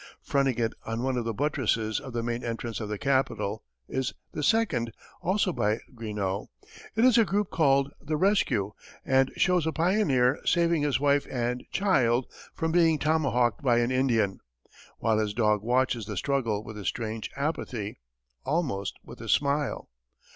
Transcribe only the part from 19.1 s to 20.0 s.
a smile.